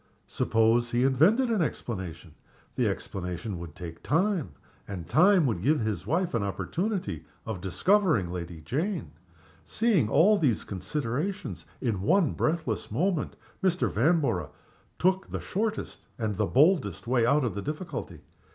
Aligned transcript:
Suppose 0.25 0.89
he 0.89 1.03
invented 1.03 1.51
an 1.51 1.61
explanation? 1.61 2.33
The 2.73 2.87
explanation 2.87 3.59
would 3.59 3.75
take 3.75 4.01
time, 4.01 4.53
and 4.87 5.07
time 5.07 5.45
would 5.45 5.61
give 5.61 5.79
his 5.81 6.07
wife 6.07 6.33
an 6.33 6.41
opportunity 6.41 7.23
of 7.45 7.61
discovering 7.61 8.31
Lady 8.31 8.61
Jane. 8.61 9.11
Seeing 9.63 10.09
all 10.09 10.39
these 10.39 10.63
considerations 10.63 11.67
in 11.81 12.01
one 12.01 12.33
breathless 12.33 12.89
moment, 12.89 13.35
Mr. 13.63 13.91
Vanborough 13.91 14.49
took 14.97 15.27
the 15.29 15.39
shortest 15.39 16.07
and 16.17 16.35
the 16.35 16.47
boldest 16.47 17.05
way 17.05 17.23
out 17.23 17.43
of 17.43 17.53
the 17.53 17.61
difficulty. 17.61 18.21